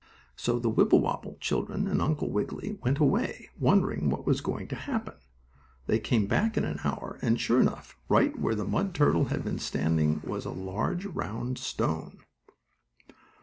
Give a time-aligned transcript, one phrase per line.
[0.35, 5.13] So the Wibblewobble children and Uncle Wiggily went away, wondering what was going to happen.
[5.85, 9.43] They came back in an hour, and, sure enough, right where the mud turtle had
[9.43, 12.17] been standing was a large, round stone.